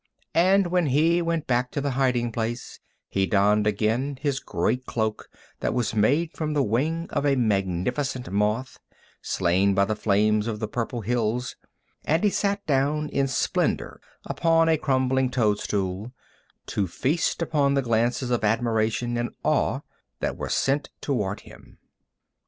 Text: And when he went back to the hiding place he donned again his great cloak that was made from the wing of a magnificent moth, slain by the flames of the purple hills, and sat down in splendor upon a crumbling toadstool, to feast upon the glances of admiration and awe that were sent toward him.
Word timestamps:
And 0.33 0.65
when 0.71 0.87
he 0.87 1.21
went 1.21 1.45
back 1.45 1.69
to 1.73 1.79
the 1.79 1.91
hiding 1.91 2.31
place 2.31 2.79
he 3.07 3.27
donned 3.27 3.67
again 3.67 4.17
his 4.19 4.39
great 4.39 4.87
cloak 4.87 5.29
that 5.59 5.75
was 5.75 5.93
made 5.93 6.33
from 6.35 6.55
the 6.55 6.63
wing 6.63 7.05
of 7.11 7.23
a 7.23 7.35
magnificent 7.35 8.27
moth, 8.31 8.79
slain 9.21 9.75
by 9.75 9.85
the 9.85 9.95
flames 9.95 10.47
of 10.47 10.59
the 10.59 10.67
purple 10.67 11.01
hills, 11.01 11.55
and 12.03 12.33
sat 12.33 12.65
down 12.65 13.09
in 13.09 13.27
splendor 13.27 14.01
upon 14.25 14.69
a 14.69 14.77
crumbling 14.79 15.29
toadstool, 15.29 16.11
to 16.65 16.87
feast 16.87 17.43
upon 17.43 17.75
the 17.75 17.83
glances 17.83 18.31
of 18.31 18.43
admiration 18.43 19.17
and 19.19 19.29
awe 19.43 19.81
that 20.19 20.35
were 20.35 20.49
sent 20.49 20.89
toward 20.99 21.41
him. 21.41 21.77